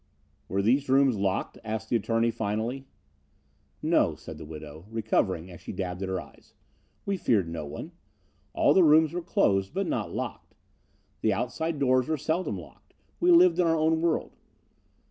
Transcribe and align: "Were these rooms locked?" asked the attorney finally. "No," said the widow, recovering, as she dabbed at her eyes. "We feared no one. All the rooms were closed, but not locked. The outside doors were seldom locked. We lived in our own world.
"Were 0.49 0.63
these 0.63 0.89
rooms 0.89 1.15
locked?" 1.15 1.59
asked 1.63 1.89
the 1.89 1.95
attorney 1.95 2.31
finally. 2.31 2.87
"No," 3.83 4.15
said 4.15 4.39
the 4.39 4.45
widow, 4.47 4.85
recovering, 4.89 5.51
as 5.51 5.61
she 5.61 5.71
dabbed 5.71 6.01
at 6.01 6.09
her 6.09 6.19
eyes. 6.19 6.55
"We 7.05 7.17
feared 7.17 7.47
no 7.47 7.67
one. 7.67 7.91
All 8.53 8.73
the 8.73 8.81
rooms 8.81 9.13
were 9.13 9.21
closed, 9.21 9.75
but 9.75 9.85
not 9.85 10.11
locked. 10.11 10.55
The 11.21 11.33
outside 11.33 11.77
doors 11.77 12.07
were 12.07 12.17
seldom 12.17 12.57
locked. 12.57 12.95
We 13.19 13.29
lived 13.29 13.59
in 13.59 13.67
our 13.67 13.77
own 13.77 14.01
world. 14.01 14.35